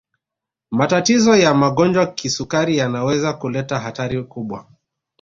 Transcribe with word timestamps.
matatizo 0.71 1.35
ya 1.35 1.53
magonjwa 1.53 2.07
kisukari 2.11 2.77
yanaweza 2.77 3.33
kuleta 3.33 3.79
hatari 3.79 4.23
kubwa 4.23 4.65